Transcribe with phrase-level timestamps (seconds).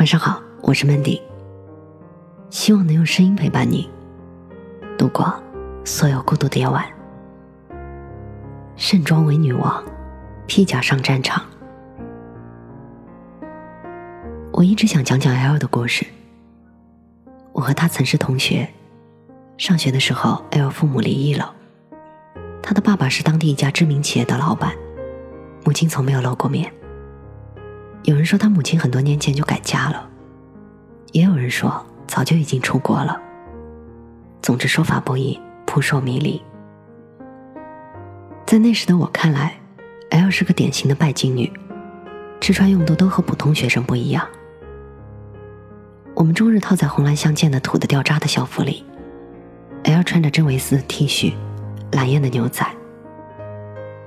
[0.00, 1.20] 晚上好，我是 Mandy，
[2.48, 3.86] 希望能用声音陪伴你
[4.96, 5.30] 度过
[5.84, 6.82] 所有孤独的夜晚。
[8.76, 9.84] 盛装为女王，
[10.46, 11.44] 披甲上战场。
[14.52, 16.06] 我一直想讲讲 L 的故事。
[17.52, 18.66] 我和他曾是同学，
[19.58, 21.54] 上学的时候，L 父母离异了。
[22.62, 24.72] 他的爸爸是当地一家知名企业的老板，
[25.66, 26.72] 母亲从没有露过面。
[28.04, 30.08] 有人说他母亲很多年前就改嫁了，
[31.12, 33.20] 也有人说早就已经出国了。
[34.40, 36.42] 总之说法不一，扑朔迷离。
[38.46, 39.54] 在那时的我看来
[40.10, 41.52] ，L 是个典型的拜金女，
[42.40, 44.26] 吃穿用度都和普通学生不一样。
[46.14, 48.84] 我们终日套在红蓝相间的土的掉渣的校服里
[49.84, 51.34] ，L 穿着真维斯 T 恤，
[51.92, 52.66] 蓝艳的牛仔。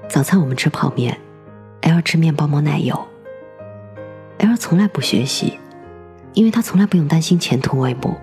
[0.10, 1.18] 早餐我们吃泡面
[1.82, 3.08] ，L 吃面包抹奶油。
[4.54, 5.58] L 从来不学习，
[6.34, 8.16] 因为他从来不用担心前途未卜，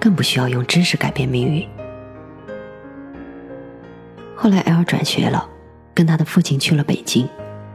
[0.00, 1.68] 更不需要用知识改变命运。
[4.34, 5.46] 后来 L 转学了，
[5.92, 7.28] 跟他的父亲去了北京，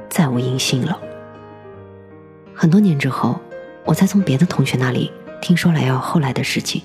[0.09, 0.99] 再无音信了。
[2.55, 3.39] 很多年之后，
[3.85, 6.81] 我才从别的同学那里听说了 L 后来的事情。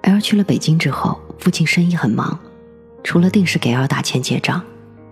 [0.00, 2.38] L 去了北京之后，父亲生意很忙，
[3.04, 4.64] 除了定时给 L 打钱结账，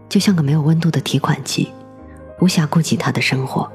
[0.08, 1.70] 就像个没有温度的提款机。
[2.40, 3.70] 无暇顾及她的生活。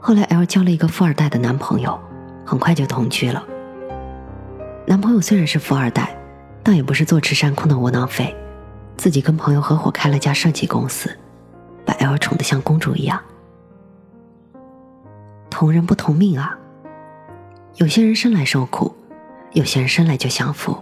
[0.00, 1.98] 后来，L 交了一个富二代的男朋友，
[2.44, 3.42] 很快就同居了。
[4.86, 6.14] 男朋友虽然是富二代，
[6.62, 8.36] 但也不是坐吃山空的窝囊废，
[8.96, 11.16] 自己跟朋友合伙开了家设计公司，
[11.86, 13.18] 把 L 宠得像公主一样。
[15.48, 16.58] 同人不同命啊！
[17.76, 18.94] 有些人生来受苦，
[19.52, 20.76] 有些人生来就享福。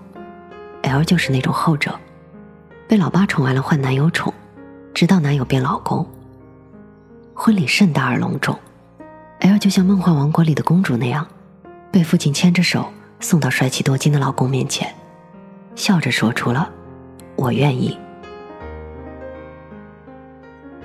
[0.83, 1.95] L 就是那种后者，
[2.89, 4.35] 被老爸宠完了换男友宠，
[4.93, 6.05] 直到男友变老公。
[7.35, 8.57] 婚礼盛大而隆重
[9.41, 11.27] ，L 就像梦幻王国里的公主那样，
[11.91, 14.95] 被父亲牵着手送到帅气多金的老公面前，
[15.75, 16.71] 笑着说出了
[17.35, 17.99] “我愿意”。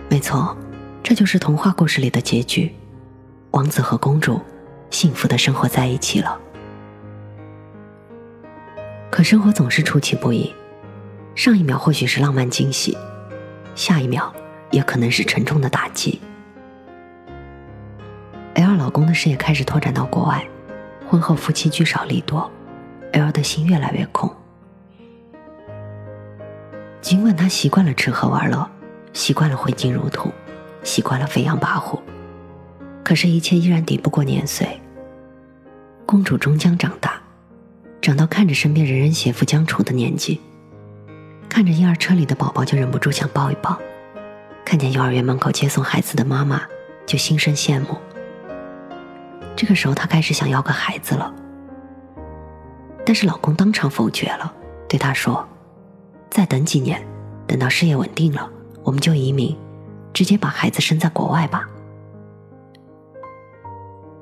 [0.10, 0.58] 没错，
[1.04, 2.74] 这就是童话故事里的结局，
[3.52, 4.42] 王子和公主
[4.90, 6.40] 幸福的生活在一起了。
[9.12, 10.56] 可生活总是出其不意，
[11.36, 12.98] 上一秒或许是浪漫惊喜，
[13.76, 14.34] 下一秒
[14.72, 16.22] 也可能是沉重的打击。
[18.88, 20.42] 老公的事业开始拓展到国外，
[21.10, 22.50] 婚后夫妻聚少离多
[23.12, 24.34] ，L 的心越来越空。
[27.02, 28.66] 尽管他习惯了吃喝玩乐，
[29.12, 30.32] 习惯了挥金如土，
[30.84, 32.00] 习惯了飞扬跋扈，
[33.04, 34.80] 可是，一切依然抵不过年岁。
[36.06, 37.22] 公主终将长大，
[38.00, 40.40] 长到看着身边人人携夫将处的年纪，
[41.50, 43.78] 看着婴儿车里的宝宝就忍不住想抱一抱，
[44.64, 46.62] 看见幼儿园门口接送孩子的妈妈
[47.06, 47.98] 就心生羡慕。
[49.58, 51.34] 这个时候，她开始想要个孩子了，
[53.04, 54.54] 但是老公当场否决了，
[54.88, 55.44] 对她说
[56.30, 57.04] ：“再等几年，
[57.48, 58.48] 等到事业稳定了，
[58.84, 59.58] 我们就移民，
[60.14, 61.68] 直接把孩子生在国外吧。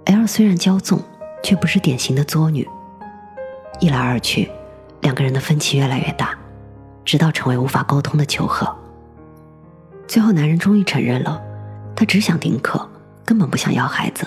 [0.05, 1.01] ”L 虽然骄纵，
[1.43, 2.65] 却不是典型的作女。
[3.81, 4.49] 一来二去，
[5.01, 6.33] 两个人的分歧越来越大，
[7.03, 8.73] 直到成为无法沟通的求和。
[10.07, 11.41] 最后，男人终于承认了，
[11.93, 12.89] 他只想丁克，
[13.25, 14.25] 根本不想要孩子。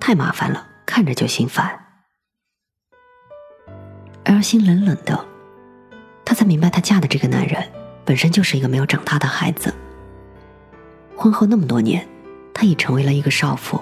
[0.00, 1.78] 太麻烦了，看着就心烦。
[4.24, 5.24] L 心冷冷的，
[6.24, 7.62] 她才明白，她嫁的这个男人
[8.04, 9.74] 本身就是一个没有长大的孩子。
[11.16, 12.06] 婚后那么多年，
[12.54, 13.80] 他已成为了一个少妇，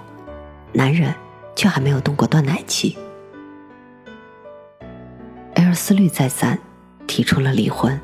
[0.72, 1.14] 男人
[1.54, 2.96] 却还没有度过断奶期。
[5.54, 6.58] L 思虑再三，
[7.06, 8.00] 提出了离婚。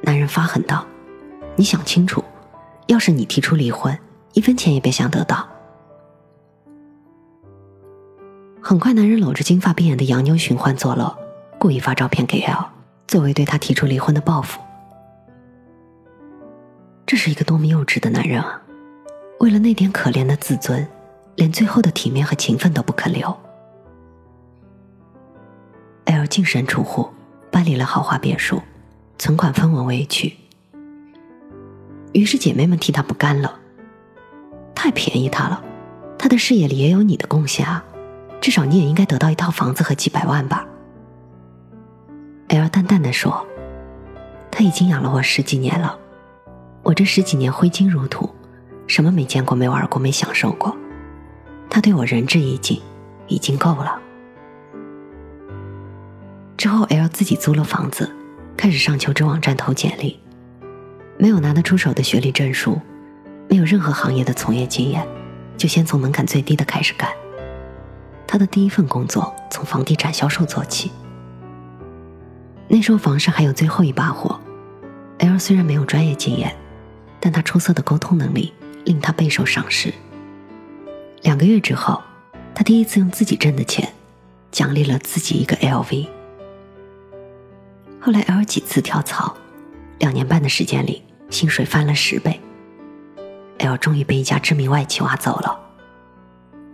[0.00, 0.86] 男人发狠道
[1.56, 2.24] ：“你想清楚，
[2.86, 3.98] 要是你提出离婚，
[4.32, 5.48] 一分钱也别想得到。”
[8.68, 11.16] 很快，男人搂着金发碧眼的洋妞寻欢作乐，
[11.58, 12.66] 故意发照片给 L，
[13.06, 14.60] 作为对他提出离婚的报复。
[17.06, 18.60] 这是一个多么幼稚的男人啊！
[19.40, 20.86] 为了那点可怜的自尊，
[21.36, 23.34] 连最后的体面和情分都不肯留。
[26.04, 27.08] L 净身出户，
[27.50, 28.60] 搬离了豪华别墅，
[29.18, 30.36] 存款分文未取。
[32.12, 33.58] 于是姐妹们替他不干了，
[34.74, 35.64] 太便宜他了，
[36.18, 37.82] 他的事业里也有你的贡献啊！
[38.40, 40.66] 至少你也应该得到一套房子和几百万吧。
[42.48, 43.46] L 淡淡的说
[44.50, 45.98] ：“他已经养了我十几年了，
[46.82, 48.34] 我这十几年挥金如土，
[48.86, 50.74] 什么没见过、没玩过、没享受过，
[51.68, 52.80] 他对我仁至义尽，
[53.26, 54.00] 已经够了。”
[56.56, 58.10] 之后，L 自己租了房子，
[58.56, 60.18] 开始上求职网站投简历，
[61.18, 62.80] 没有拿得出手的学历证书，
[63.48, 65.06] 没有任何行业的从业经验，
[65.56, 67.10] 就先从门槛最低的开始干。
[68.28, 70.92] 他的第一份工作从房地产销售做起。
[72.68, 74.38] 那时候房市还有最后一把火
[75.18, 76.54] ，L 虽然没有专业经验，
[77.18, 78.52] 但他出色的沟通能力
[78.84, 79.92] 令他备受赏识。
[81.22, 82.02] 两个月之后，
[82.54, 83.90] 他第一次用自己挣的钱
[84.52, 86.06] 奖励了自己一个 LV。
[87.98, 89.34] 后来 L 几次跳槽，
[89.98, 92.38] 两年半的时间里，薪水翻了十倍。
[93.58, 95.58] L 终于被一家知名外企挖走了，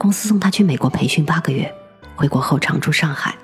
[0.04, 1.74] 公司送他去美国培训八个月，
[2.14, 3.34] 回国后常驻上海。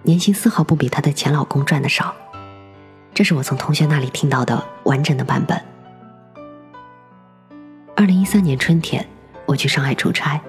[0.00, 2.14] 年薪丝毫不比她的前老公赚的少，
[3.12, 5.62] 这是我从同学那里听到的完整的版本。
[7.94, 9.06] 二零一三年春天，
[9.44, 10.40] 我去上海出差，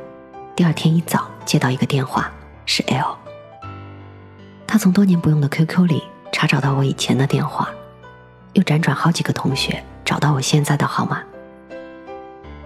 [0.55, 2.31] 第二天一早接到一个电话，
[2.65, 3.17] 是 L。
[4.65, 7.67] 他从多年不用的 QQ 里查找到我以前的电话，
[8.53, 11.21] 又辗转好几个同学找到我现在的号码。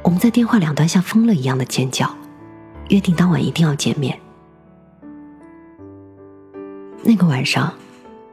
[0.04, 2.16] 我们在电话两端像疯了一样的尖叫，
[2.90, 4.20] 约定当晚一定要见面。
[7.04, 7.74] 那个晚上，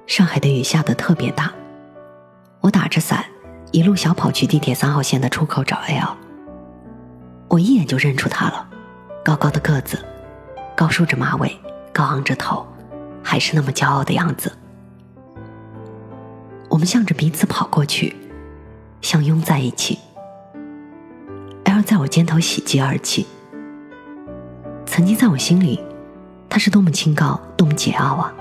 [0.07, 1.53] 上海的雨下得特别大。
[2.61, 3.25] 我打着伞，
[3.71, 6.17] 一路小跑去地铁三号线的出口找 L。
[7.49, 8.69] 我一眼就认出他了，
[9.25, 10.05] 高高的个子，
[10.75, 11.57] 高梳着马尾，
[11.93, 12.67] 高昂着头，
[13.23, 14.51] 还是那么骄傲的样子。
[16.69, 18.17] 我们向着彼此跑过去，
[19.01, 19.99] 相拥在一起。
[21.65, 23.27] L 在我肩头喜极而泣。
[24.97, 25.79] 曾经在我心里，
[26.49, 28.33] 他是多么清高，多么桀骜啊！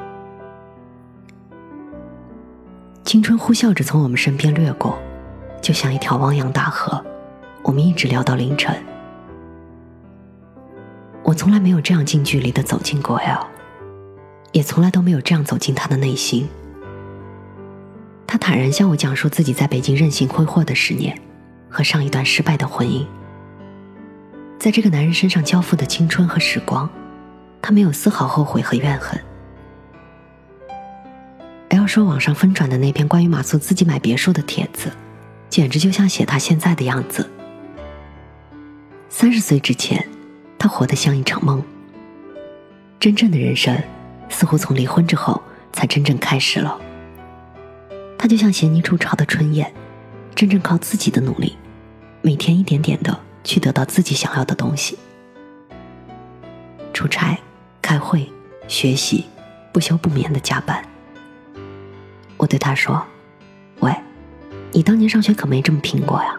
[3.04, 4.98] 青春呼啸着从我们身边掠过，
[5.62, 7.04] 就像一条汪洋大河。
[7.62, 8.74] 我们一直聊到凌晨。
[11.24, 13.46] 我从来没有这样近距离的走进过 L，
[14.54, 16.48] 也从来都没有这样走进他的内心。
[18.26, 21.20] 他坦然向我讲述自己在北京任性挥霍的十年，
[21.70, 23.06] 和上一段失败的婚姻。
[24.66, 26.90] 在这个男人身上交付的青春和时光，
[27.62, 29.22] 他没有丝毫后悔和怨恨。
[31.70, 34.92] L 说，网上疯转的那篇关于马苏自己买别墅的帖子，
[35.52, 37.30] 简直就像写他现在的样子。
[39.08, 40.04] 三十岁之前，
[40.58, 41.64] 他活得像一场梦。
[43.00, 43.80] 真正的人生，
[44.30, 45.40] 似乎从离婚之后
[45.74, 46.76] 才真正开始了。
[48.18, 49.72] 他就像衔泥筑巢的春燕，
[50.34, 51.56] 真正靠自己的努力，
[52.24, 53.16] 每天一点点的
[53.46, 54.98] 去得到自己想要的东西。
[56.92, 57.38] 出差、
[57.82, 58.30] 开会、
[58.68, 59.26] 学习，
[59.72, 60.84] 不休不眠的加班。
[62.36, 63.02] 我对他说
[63.80, 63.96] ：“喂，
[64.74, 66.36] 你当年上学可没这么拼过呀。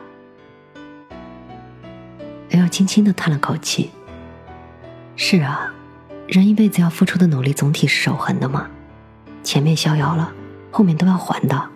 [2.51, 3.91] ”L 轻轻的叹了口气
[5.17, 5.73] ：“是啊，
[6.27, 8.69] 人一辈子要付出的努力总体是守恒的嘛，
[9.43, 10.33] 前面逍遥了，
[10.71, 11.71] 后面都要还的。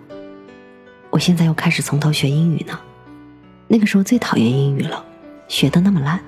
[1.11, 2.79] 我现在又开始从头学英语呢，
[3.69, 5.05] 那个时候最讨厌英语了，
[5.51, 6.21] 学的那么烂。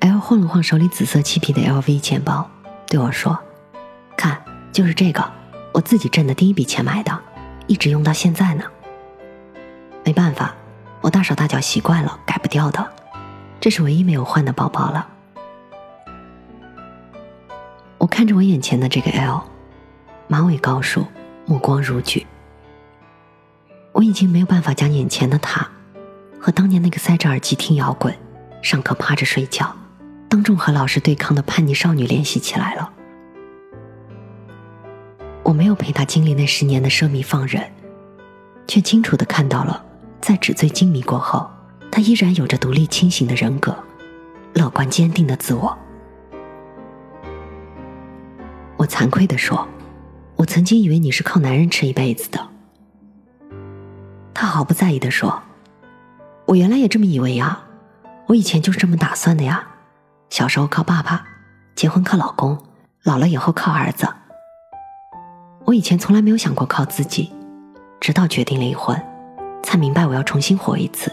[0.00, 2.48] ”L 晃了晃手里紫色漆皮的 LV 钱包，
[2.86, 3.36] 对我说
[4.16, 5.32] ：“看，就是这个。”
[5.72, 7.16] 我自己挣的第一笔钱买的，
[7.68, 8.64] 一直用到现在呢。
[10.04, 10.54] 没办法，
[11.00, 12.90] 我大手大脚习惯了，改不掉的。
[13.60, 15.08] 这是唯一没有换的包包了。
[17.98, 19.42] 我看着我眼前的这个 L，
[20.26, 21.06] 马尾高束，
[21.46, 22.26] 目光如炬。
[23.92, 25.70] 我已经没有办法将眼前的他，
[26.40, 28.16] 和当年那个塞着耳机听摇滚、
[28.62, 29.76] 上课趴着睡觉、
[30.28, 32.90] 当众和老师对抗的叛逆少女联系起来了。
[35.42, 37.62] 我没有陪他经历那十年的奢靡放任，
[38.66, 39.84] 却清楚的看到了，
[40.22, 41.50] 在纸醉金迷过后，
[41.90, 43.76] 他依然有着独立清醒的人格，
[44.54, 45.76] 乐观坚定的自我。
[48.78, 49.68] 我惭愧的说，
[50.36, 52.48] 我曾经以为你是靠男人吃一辈子的。
[54.32, 55.42] 他毫不在意的说，
[56.50, 57.60] 我原来也这么以为呀，
[58.26, 59.64] 我以前就是这么打算的呀，
[60.30, 61.24] 小时候靠爸爸，
[61.76, 62.58] 结婚靠老公，
[63.04, 64.08] 老了以后靠儿子。
[65.64, 67.32] 我以前从来没有想过靠自己，
[68.00, 69.00] 直到决定离婚，
[69.62, 71.12] 才明白我要重新活一次。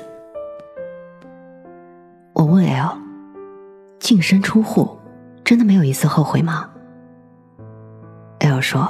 [2.34, 2.98] 我问 L：“
[4.00, 4.98] 净身出户，
[5.44, 6.68] 真的没有一丝后悔吗
[8.40, 8.90] ？”L 说：“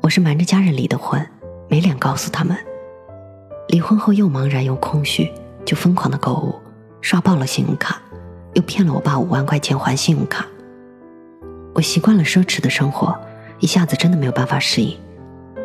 [0.00, 1.22] 我是瞒着家人离的婚，
[1.68, 2.56] 没脸告诉他们。
[3.68, 5.30] 离婚后又茫然又空虚，
[5.66, 6.54] 就疯狂的购物，
[7.02, 8.00] 刷爆了信用卡，
[8.54, 10.46] 又骗了我爸五万块钱还信用卡。
[11.74, 13.14] 我习惯了奢侈的生活。”
[13.58, 15.00] 一下子真的没有办法适应，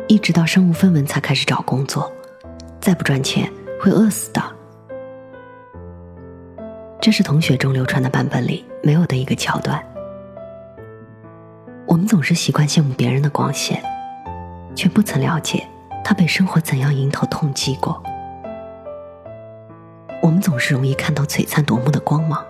[0.08, 2.10] 一直到身无分文才开始找工作，
[2.80, 4.42] 再不赚钱会饿死的。
[6.98, 9.78] 这是同学中流传的版本里没有的一个桥段。
[11.86, 13.78] 我们总是习惯羡慕别人的光鲜，
[14.74, 15.68] 却不曾了解
[16.02, 18.02] 他被生活怎样迎头痛击过。
[20.22, 22.40] 我们总是容易看到璀璨夺目的光芒，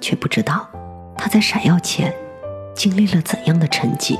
[0.00, 0.68] 却不知道
[1.16, 2.12] 它在闪耀前
[2.74, 4.18] 经历了怎样的沉寂。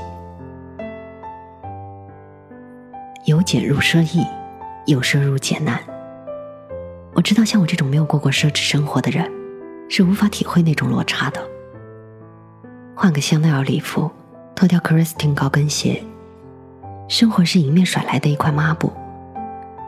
[3.25, 4.25] 由俭入奢易，
[4.85, 5.77] 由奢入俭难。
[7.13, 9.29] 我知道，像我这种没有过过奢侈生活的人，
[9.89, 11.45] 是无法体会那种落差的。
[12.95, 14.09] 换个香奈儿礼服，
[14.55, 16.01] 脱掉 Christian 高跟鞋，
[17.09, 18.93] 生活是迎面甩来的一块抹布，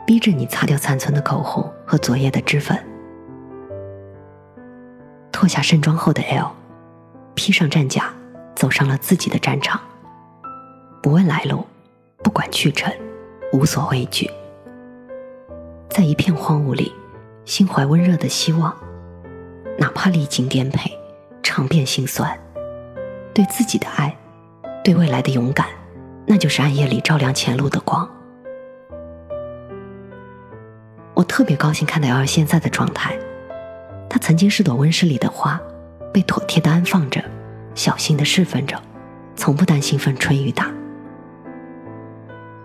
[0.06, 2.78] 逼着你擦掉残存的口红和昨夜的脂粉。
[5.32, 6.52] 脱下盛装后的 L，
[7.34, 8.14] 披上战甲，
[8.54, 9.80] 走上了自己的战场。
[11.02, 11.66] 不问来路，
[12.22, 12.94] 不管去程。
[13.52, 14.30] 无所畏惧，
[15.88, 16.92] 在一片荒芜里，
[17.44, 18.72] 心怀温热的希望，
[19.76, 20.96] 哪怕历经颠沛，
[21.42, 22.38] 尝遍心酸，
[23.34, 24.16] 对自己的爱，
[24.84, 25.66] 对未来的勇敢，
[26.24, 28.08] 那就是暗夜里照亮前路的光。
[31.30, 33.16] 特别高兴看到瑶儿现在的状态，
[34.08, 35.60] 她曾经是朵温室里的花，
[36.12, 37.22] 被妥帖的安放着，
[37.72, 38.76] 小心的侍奉着，
[39.36, 40.68] 从不担心风吹雨打。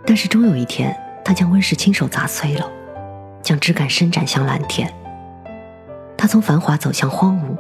[0.04, 2.68] 但是终有一天，他将温室亲手砸碎了，
[3.44, 4.92] 将枝干伸展向蓝天。
[6.18, 7.56] 他从繁华走向荒芜，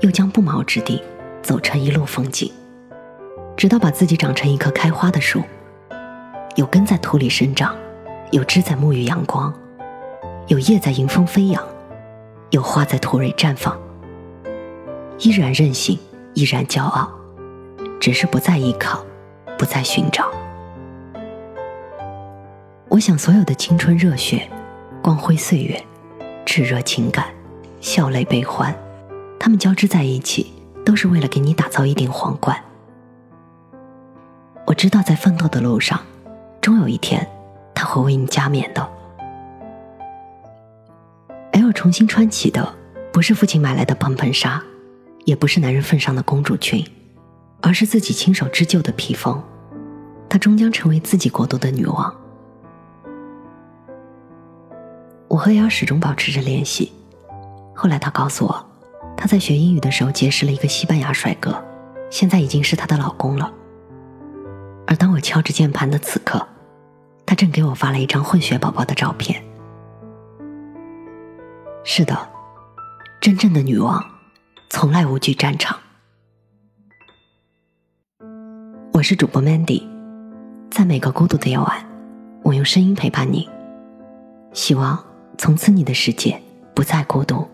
[0.00, 1.00] 又将不毛之地
[1.40, 2.52] 走成一路风景，
[3.56, 5.40] 直到把自己长成一棵开花的树，
[6.56, 7.76] 有根在土里生长，
[8.32, 9.54] 有枝在沐浴阳光，
[10.48, 11.62] 有叶在迎风飞扬，
[12.50, 13.78] 有花在土蕊绽放。
[15.18, 15.98] 依然任性，
[16.32, 17.06] 依然骄傲，
[18.00, 19.04] 只是不再依靠，
[19.58, 20.26] 不再寻找。
[22.88, 24.48] 我想，所有的青春热血、
[25.02, 25.84] 光辉岁月、
[26.46, 27.26] 炽热情感、
[27.82, 28.74] 笑泪悲欢，
[29.38, 32.58] 他们交织在一起，都是为了给你打造一顶皇冠。
[34.66, 36.00] 我知道，在奋斗的路上，
[36.62, 37.28] 终有一天，
[37.74, 38.88] 他会为你加冕的。
[41.68, 42.74] L 重新穿起的，
[43.12, 44.62] 不是父亲买来的蓬蓬纱，
[45.26, 46.82] 也不是男人份上的公主裙，
[47.60, 49.38] 而是自己亲手织就的披风。
[50.30, 52.14] 她终将成为自己国度的女王。
[55.28, 56.90] 我和瑶始终保持着联系。
[57.74, 58.66] 后来她告诉我，
[59.14, 61.62] 她在学英语的时候结识了一个西班牙帅哥，
[62.08, 63.52] 现在已经是她的老公了。
[64.86, 66.48] 而当我敲着键盘的此刻，
[67.26, 69.44] 他正给我发了一张混血宝宝的照片。
[71.90, 72.14] 是的，
[73.18, 74.04] 真正的女王
[74.68, 75.74] 从来无惧战场。
[78.92, 79.82] 我是主播 Mandy，
[80.70, 81.82] 在每个孤独的夜晚，
[82.42, 83.48] 我用声音陪伴你，
[84.52, 85.02] 希望。
[85.38, 86.38] 从此，你的世界
[86.74, 87.48] 不再孤独。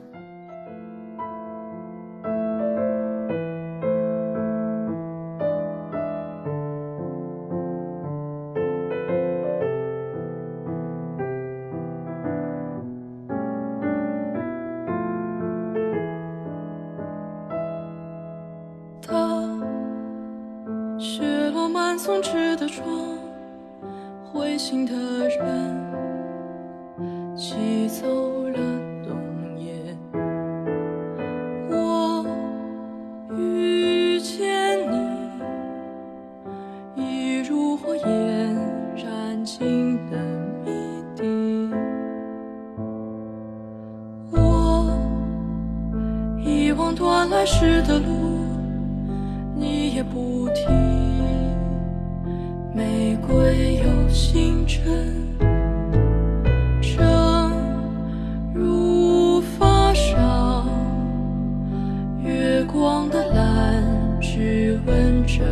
[65.35, 65.43] 知